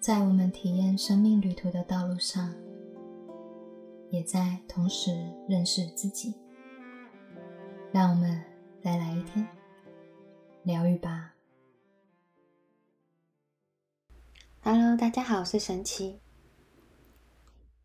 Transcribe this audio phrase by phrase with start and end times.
[0.00, 2.54] 在我们体验生命旅途的道路上，
[4.08, 5.10] 也在同时
[5.46, 6.34] 认识自己。
[7.92, 8.42] 让我们
[8.82, 9.46] 再来一天
[10.62, 11.34] 疗愈吧。
[14.62, 16.18] Hello，大家好，我是神奇。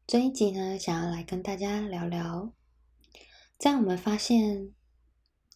[0.08, 2.50] 这一集呢，想要来跟大家聊聊，
[3.58, 4.74] 在我们发现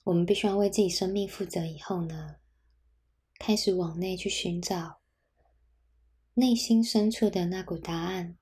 [0.04, 2.36] 我们必须要为自己生命负责以后呢，
[3.40, 4.99] 开始往内去寻找。
[6.40, 8.38] 内心深处的那股答案，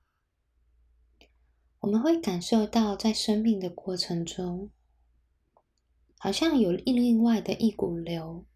[1.80, 4.70] 我们会感受到，在生命的过程中，
[6.16, 8.46] 好像有另外的一股流，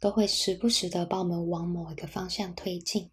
[0.00, 3.12] 都会时不时的把我们往某一个方向推进。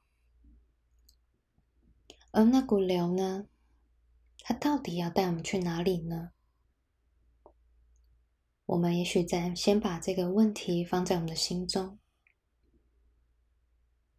[2.32, 3.46] 而那股流呢，
[4.40, 6.32] 它到底要带我们去哪里呢？
[8.66, 12.00] 我们也许在先把这个问题放在我们的心中。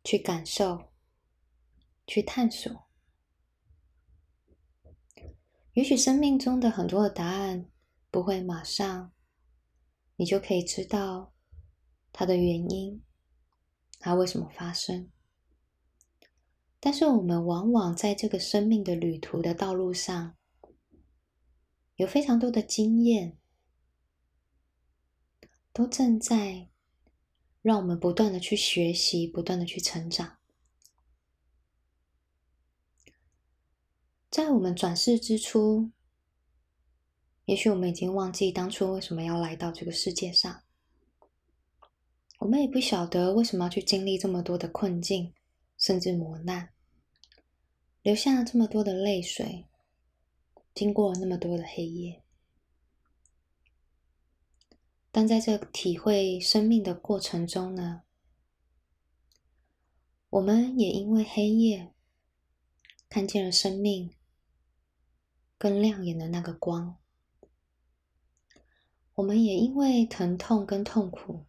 [0.02, 0.92] 去感受，
[2.06, 2.88] 去探索。
[5.74, 7.70] 也许生命中的很多的答案
[8.10, 9.12] 不会马上，
[10.16, 11.32] 你就可以知道
[12.12, 13.02] 它的原因，
[13.98, 15.10] 它为什么发生。
[16.80, 20.34] 但是我们往往在这个生命的旅途的道路上，
[21.96, 23.36] 有非常多的经验，
[25.72, 26.69] 都正在。
[27.62, 30.38] 让我们不断的去学习，不断的去成长。
[34.30, 35.90] 在我们转世之初，
[37.44, 40.62] 也许我们已经忘记当初为什么要来到这个世界上，
[42.38, 45.34] 我们也不晓得为什么要去经历这么多的困境，
[45.76, 46.70] 甚至磨难，
[48.02, 49.66] 流下了这么多的泪水，
[50.72, 52.22] 经过了那么多的黑夜。
[55.12, 58.02] 但在这体会生命的过程中呢，
[60.28, 61.92] 我们也因为黑夜
[63.08, 64.14] 看见了生命
[65.58, 66.98] 更亮眼的那个光，
[69.14, 71.46] 我们也因为疼痛跟痛苦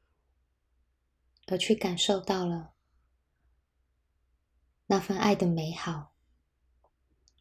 [1.45, 2.73] 而去感受到了
[4.87, 6.15] 那份爱的美好，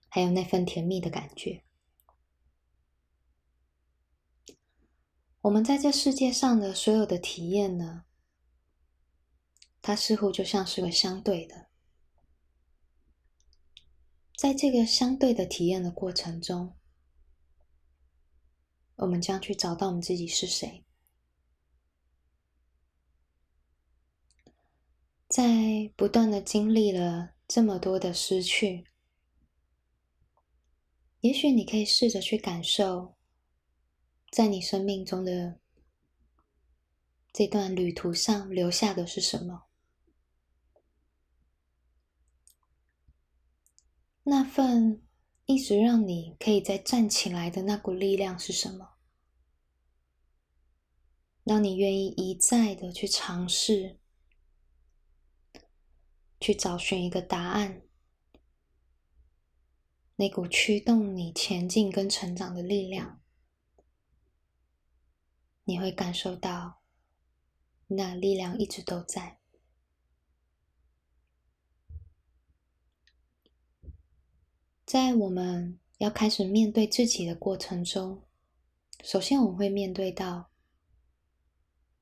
[0.09, 1.65] 还有那份甜蜜的感觉。
[5.43, 8.05] 我们在这世界上的所有的体验呢，
[9.81, 11.69] 它似乎就像是个相对的，
[14.37, 16.77] 在这个相对的体验的过程中，
[18.97, 20.84] 我们将去找到我们自己是谁。
[25.27, 28.84] 在不断的经历了这么多的失去，
[31.21, 33.15] 也许你可以试着去感受。
[34.31, 35.59] 在你生命中的
[37.33, 39.65] 这段旅途上，留下的是什么？
[44.23, 45.03] 那份
[45.47, 48.95] 一直让你可以再站起来的那股力量是什么？
[51.43, 53.99] 让你愿意一再的去尝试，
[56.39, 57.83] 去找寻一个答案，
[60.15, 63.19] 那股驱动你前进跟成长的力量。
[65.65, 66.81] 你会感受到，
[67.87, 69.38] 那力量一直都在。
[74.84, 78.25] 在我们要开始面对自己的过程中，
[79.04, 80.50] 首先我们会面对到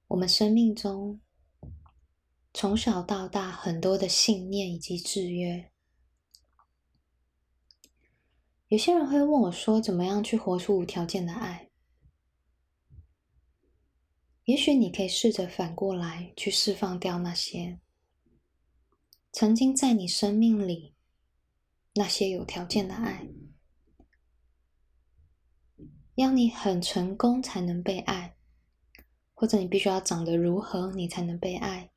[0.07, 1.21] 我们生命中
[2.55, 5.71] 从小到大很多的信念以及制约。
[8.69, 11.68] 有些人会问我说：“怎么样去活出无条件的爱？”
[14.49, 17.79] 也许你可以试着反过来去释放掉那些
[19.31, 20.95] 曾经在你生命里
[21.97, 23.29] 那些有条件的爱，
[26.15, 28.37] 要你很成功才能被爱，
[29.35, 31.91] 或者你必须要长得如何你才能被爱，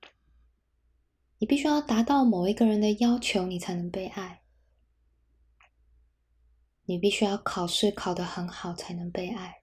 [1.37, 4.41] 你必须要达到某一个人的要求你才能被爱，
[6.83, 9.60] 你必须要考试考得很好才能被爱。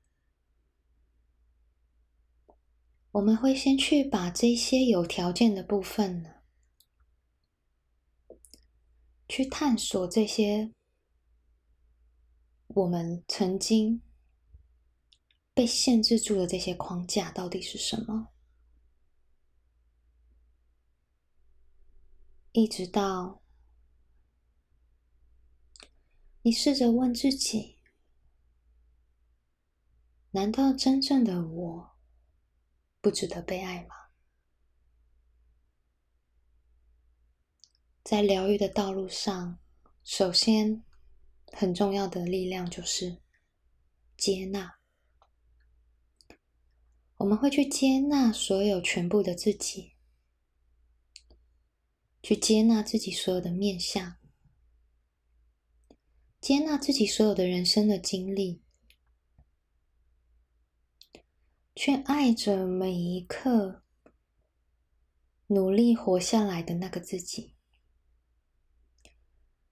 [3.13, 6.43] 我们会先去把这些有条件的部分呢，
[9.27, 10.73] 去探索这些
[12.69, 14.03] 我们曾经
[15.55, 18.29] 被限制住的这些框架到底是什么，
[22.53, 23.43] 一直到
[26.43, 27.79] 你试着问自己：
[30.33, 31.98] 难道真正的我？
[33.09, 33.95] 不值得被爱吗？
[38.05, 39.59] 在疗愈的道路上，
[40.05, 40.85] 首先
[41.51, 43.23] 很重要的力量就是
[44.19, 44.81] 接纳。
[47.17, 49.95] 我们会去接纳所有全部的自己，
[52.23, 54.19] 去接纳自己所有的面相，
[56.43, 58.61] 接纳自己所有的人生的经历，
[61.81, 63.85] 去爱着每一刻
[65.47, 67.55] 努力活下来的那个自己，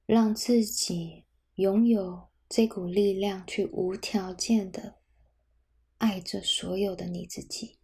[0.07, 1.27] 让自己
[1.57, 5.01] 拥有这股力量，去无条件的。
[5.99, 7.81] 爱着所有的你自己，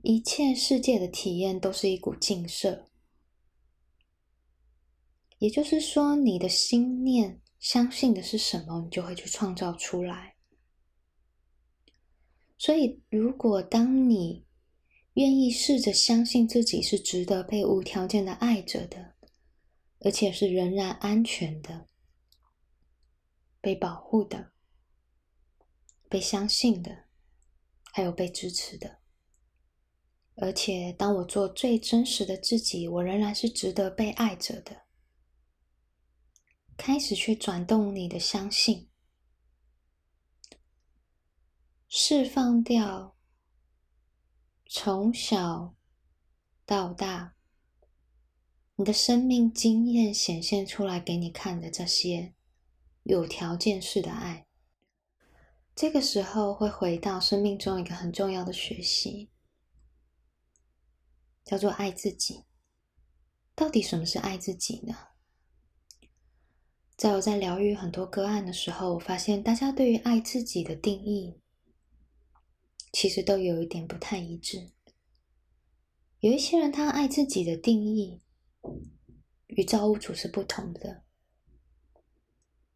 [0.00, 2.88] 一切世界的体验都是一股镜射，
[5.36, 10.36] 也就是说，你的心念相信的是什么，你就会去创造出来。
[12.56, 14.46] 所以，如果当你
[15.14, 19.16] 愿意试着相信自己是值得被无条件的爱着的，
[19.98, 21.88] 而且是仍然安全的。
[23.60, 24.52] 被保护的，
[26.08, 27.06] 被相信的，
[27.92, 29.00] 还有被支持的。
[30.36, 34.85] 而且，当我做最真实的自己，我仍然是值得被爱着的。
[36.76, 38.88] 开始去转动你的相信，
[41.88, 43.16] 释放掉
[44.66, 45.74] 从小
[46.64, 47.34] 到大
[48.76, 52.34] 你的生命经验显现出来给你看的这些。
[53.04, 54.48] 有条件式的爱，
[55.76, 59.30] 这个时候会回到生命中一个很重要的学习，
[61.44, 62.42] 叫做爱自己。
[63.54, 65.15] 到底什么是爱自己呢？
[66.96, 71.38] 在我在疗愈很多个案的时候，我发现大家对于爱自己的定义，
[72.90, 74.70] 其实都有一点不太一致。
[76.20, 78.22] 有一些人他爱自己的定义
[79.48, 81.04] 与造物主是不同的。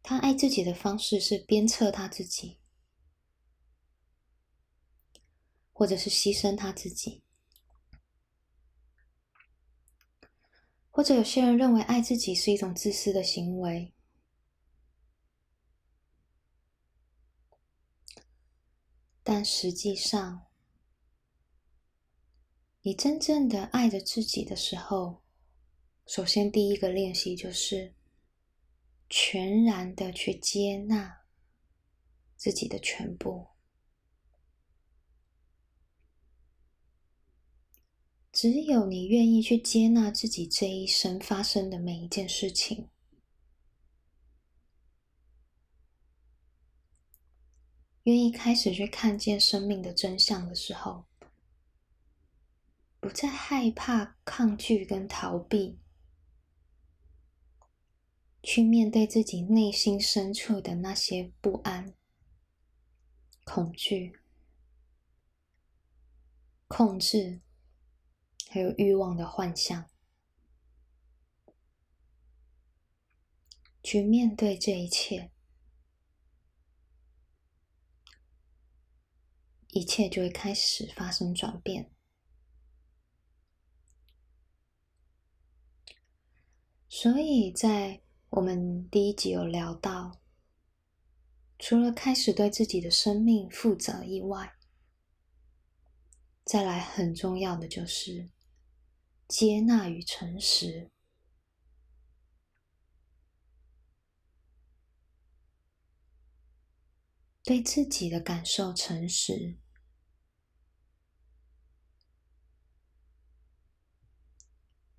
[0.03, 2.59] 他爱自己的方式是鞭策他自己，
[5.73, 7.23] 或者是牺牲他自己，
[10.91, 13.93] 或者有些人认为爱自己是一种自私的行为，
[19.23, 20.47] 但实际上，
[22.81, 25.23] 你真正的爱着自己的时候，
[26.05, 27.95] 首先第一个练习就是。
[29.13, 31.25] 全然的去接纳
[32.37, 33.49] 自己的全部，
[38.31, 42.87] 只有你愿意去接纳自己这一生发生的每一件事情，
[48.03, 51.05] 愿意开始去看见生命的真相的时候，
[52.99, 55.77] 不再害怕、抗拒跟逃避。
[58.43, 61.93] 去面对自己内心深处的那些不安、
[63.43, 64.19] 恐惧、
[66.67, 67.41] 控制，
[68.49, 69.87] 还有欲望的幻象，
[73.83, 75.31] 去面对这一切，
[79.71, 81.91] 一切就会开始发生转变。
[86.87, 88.01] 所以在
[88.31, 90.21] 我们第一集有聊到，
[91.57, 94.55] 除了开始对自己的生命负责以外，
[96.43, 98.29] 再来很重要的就是
[99.25, 100.91] 接纳与诚实，
[107.43, 109.60] 对自己的感受诚实。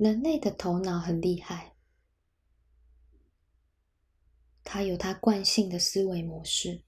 [0.03, 1.77] 人类的头脑很厉害。
[4.65, 6.83] 他有他惯性的思维模式，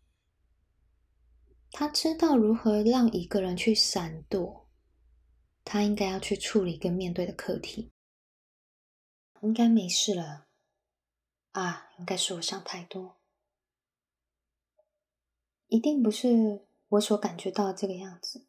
[1.71, 4.68] 他知道如何让一个人去闪躲
[5.62, 7.92] 他应该要去处理跟面对的课题。
[9.42, 10.49] 应该没事了
[11.52, 13.21] 啊，应该是我想太多，
[15.68, 18.49] 一定不是我所感觉到这个样子，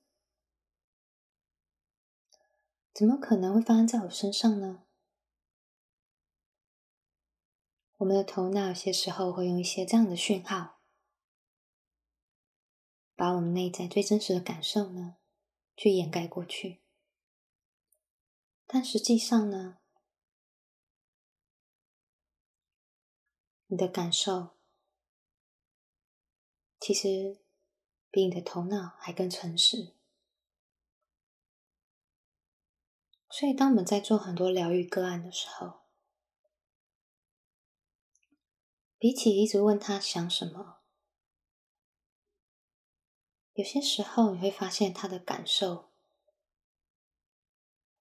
[2.96, 4.86] 怎么可能会发生在我身上呢？
[7.98, 10.80] 我们的头脑有些时候会用一些这样的讯号，
[13.14, 15.18] 把我们内在最真实的感受呢，
[15.76, 16.80] 去掩盖过去。
[18.66, 19.80] 但实际上呢，
[23.68, 24.56] 你的感受
[26.80, 27.42] 其实
[28.10, 29.94] 比你的头脑还更诚实。
[33.38, 35.82] 所以，当我们在做很多疗愈个案的时候，
[38.98, 40.78] 比起一直问他想什么，
[43.52, 45.92] 有些时候你会发现他的感受，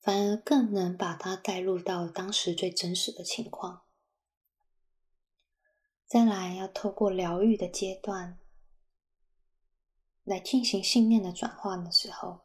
[0.01, 3.83] 反而更能把他带入到当时最真实的情况。
[6.07, 8.39] 再来，要透过疗愈的阶段
[10.23, 12.45] 来进行信念的转换的时候。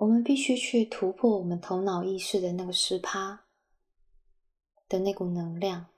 [0.00, 3.44] 我们必须去突破我们头脑意识的那个十趴
[4.88, 5.88] 的那股能量，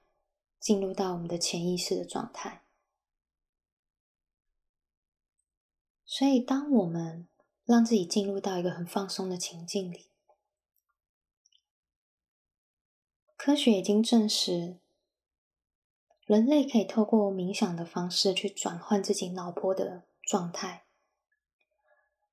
[0.58, 2.64] 进入到我们的潜意识的状态。
[6.04, 7.28] 所以，当我们
[7.64, 10.10] 让自己进入到一个很放松的情境里，
[13.36, 14.80] 科学已经证实，
[16.26, 20.86] 人类可以透过冥想的方式去转换自己脑波的状态，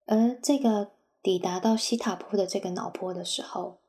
[0.08, 0.98] 而这个。
[1.22, 3.82] 抵达到西塔坡的这个脑波的时候，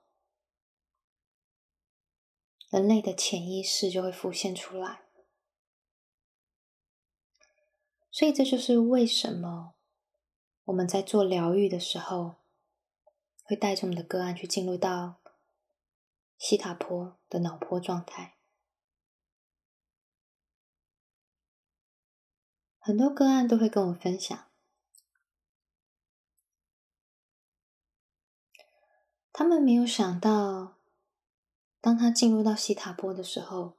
[2.68, 5.02] 人类的潜意识就会浮现出来。
[8.10, 9.74] 所以，这就是为什么
[10.64, 12.36] 我们在做疗愈的时候，
[13.44, 15.20] 会带着我们的个案去进入到
[16.36, 18.36] 西塔坡的脑波状态。
[22.80, 24.49] 很多个案都会跟我分享。
[29.40, 30.76] 他们没有想到，
[31.80, 33.78] 当他进入到西塔波的时候，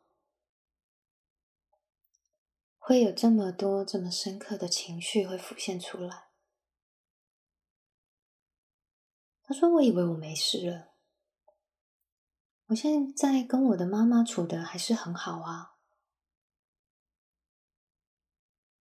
[2.80, 6.32] 会有这么多、这么深刻的情绪会浮现出来。
[9.44, 10.94] 他说：“我以为我没事了，
[12.70, 15.76] 我现在跟我的妈妈处的还是很好啊。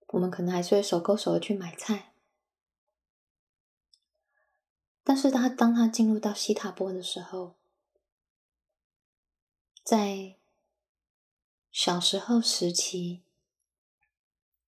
[0.07, 2.05] 我们可能还是会手勾手的去买菜。”
[5.09, 7.55] 但是他当他进入到西塔波的时候，
[9.83, 10.37] 在
[11.71, 13.23] 小时候时期，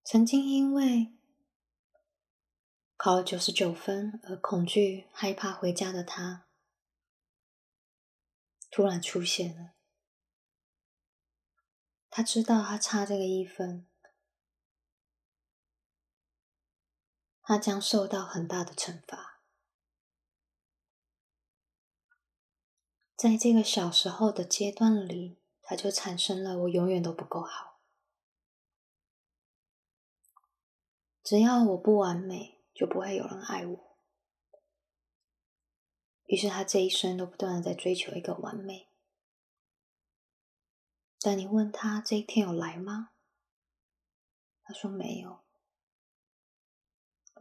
[0.03, 1.13] 曾经因为
[2.97, 6.47] 考了九十九分而恐惧、害怕回家的他，
[8.71, 9.75] 突然出现了。
[12.09, 13.85] 他知道他差这个一分，
[17.43, 19.30] 他将受到很大的惩罚。
[23.21, 27.79] 在这个小时候的阶段里，他就产生了“我永远都不够好”。
[31.21, 33.97] 只要我不完美，就不会有人爱我。
[36.25, 38.89] 于是他这一生都不断的在追求一个完美。
[41.19, 43.11] 但你问他这一天有来吗？
[44.63, 45.41] 他说没有。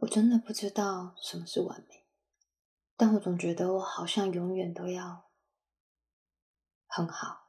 [0.01, 2.05] 我真的不知道什么是完美，
[2.95, 5.30] 但我总觉得我好像永远都要。
[6.93, 7.47] 很好，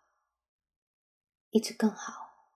[1.50, 2.48] 一直更好。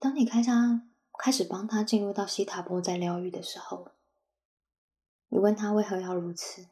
[0.00, 3.92] 当你开他开始帮他进入到西塔波在疗愈的时候，
[5.28, 6.70] 你问他为何要如此，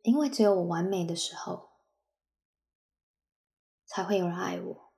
[0.00, 1.72] 因为只有我完美的时候，
[3.84, 4.92] 才会有人爱我。”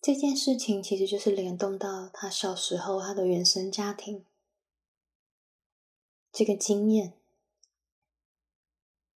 [0.00, 4.24] 这件事情其实就是联动到他小时候他的原生家庭。
[6.36, 7.14] 这个经验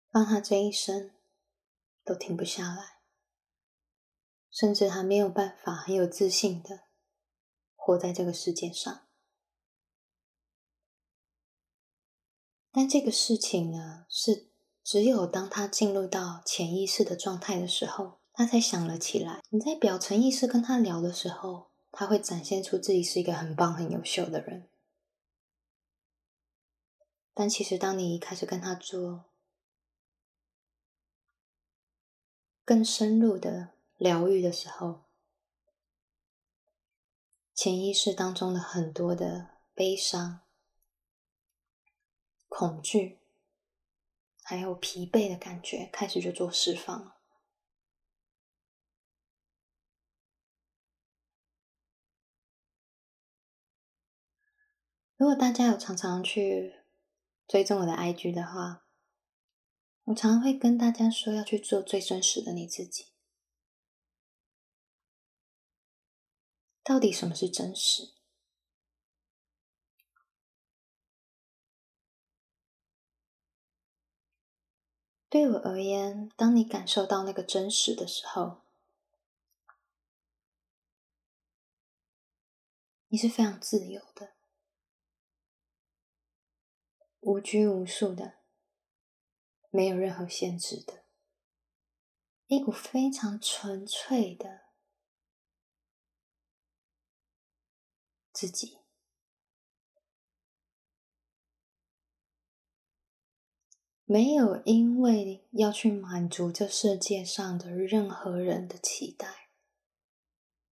[0.08, 1.10] 让他这一生
[2.04, 3.00] 都停不下来，
[4.52, 6.84] 甚至他没有办法很有自信的
[7.74, 9.08] 活在这个世界上。
[12.70, 14.52] 但这个事情呢，是
[14.84, 19.40] 只有当他进入到潜意识的状态的时候，他才想了起来。
[19.50, 24.70] 你在表层意识跟他聊的时候，他会展现出自己是一个很棒、很优秀的人。
[27.40, 29.26] 但其实，当你一开始跟他做
[32.64, 35.04] 更深入的疗愈的时候，
[37.54, 40.40] 潜意识当中的很多的悲伤、
[42.48, 43.20] 恐惧，
[44.42, 47.20] 还有疲惫的感觉，开始就做释放了。
[55.16, 56.77] 如果大家有常常去。
[57.48, 58.84] 追踪我的 IG 的话，
[60.04, 63.06] 我常常会跟大家说要去做最真实的你自己。
[66.84, 68.12] 到底什么是真实？
[75.30, 78.62] 对我而言，当你感受到那个真实的时候，
[83.08, 84.37] 你是非常自由的，
[87.20, 88.38] 无拘无束的，
[89.70, 91.04] 没有任何限制的，
[92.46, 94.68] 一股非常纯粹的
[98.32, 98.78] 自己。
[104.10, 109.50] 没有因为要去满足这世界上的任何人的期待，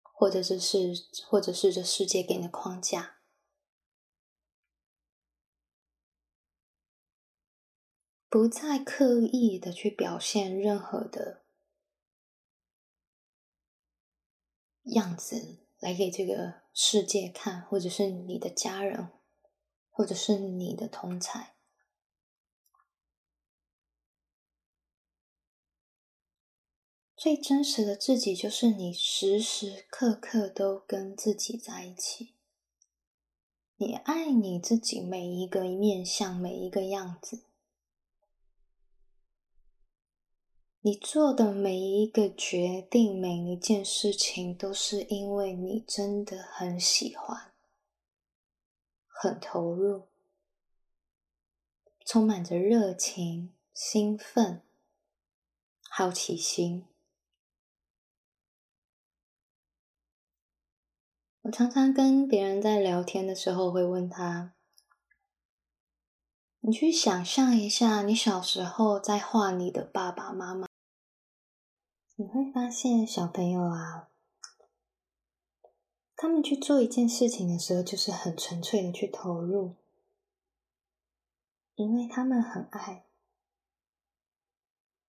[0.03, 0.93] 或者是是，
[1.25, 3.21] 或者是这世界给你的框架，
[8.33, 11.43] 不再刻意的去表现任何的
[14.85, 19.09] 样子来给这个世界看，或者是你的家人，
[19.91, 21.53] 或者是你的同才。
[27.15, 32.33] 最真实的自己，就是你时时刻刻都跟自己在一起。
[33.75, 37.43] 你爱你自己每一个面相，每一个样子。
[40.85, 47.53] 你做的每一个决定，每一件事情，都是因为你真的很喜欢，
[49.07, 50.09] 很投入，
[52.05, 54.61] 充满着热情、兴奋、
[55.89, 56.85] 好奇心。
[61.43, 64.53] 我常常跟别人在聊天的时候，会问他
[66.59, 70.67] ：“你去想象一下，你小时候在画你的爸爸妈妈，
[72.15, 74.12] 你会发现小朋友啊，
[76.15, 79.74] 他们去做一件事情的时候，就是很纯粹的去投入，
[81.74, 83.08] 因为他们很爱，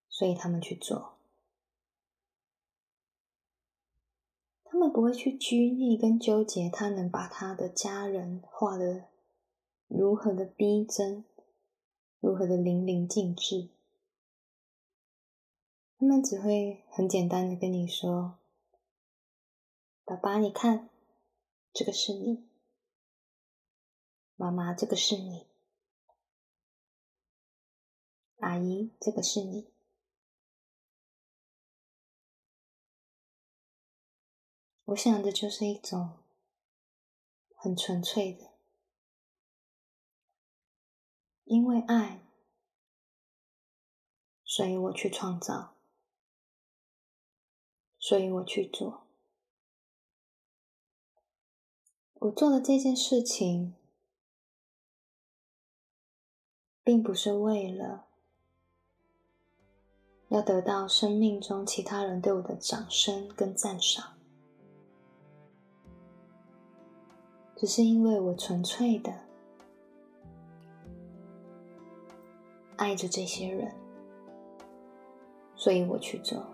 [0.09, 1.13] 所以他们去做。”
[4.65, 9.09] 他们不会去拘泥跟纠结，他能把他的家人画的
[9.87, 11.25] 如何的逼真，
[12.19, 13.69] 如何的淋漓尽致。
[15.97, 18.39] 他们只会很简单的跟你说
[20.05, 20.91] ：“爸爸，你看，
[21.73, 22.49] 这个是你；
[24.37, 25.47] 妈妈，这个是你；
[28.39, 29.73] 阿姨，这个是你。”
[34.87, 36.19] 我想的就是一种
[37.55, 38.51] 很纯粹的，
[41.45, 42.21] 因为爱，
[44.45, 45.74] 所以我去创造，
[48.05, 49.01] 所以我去做。
[52.17, 53.75] 我做的这件事情，
[56.83, 58.05] 并不是为了
[60.29, 64.19] 要得到生命中其他人对我的掌声跟赞赏。
[67.57, 69.19] 只是因为我纯粹的
[72.77, 73.75] 爱着这些人，
[75.57, 76.54] 所以我去做。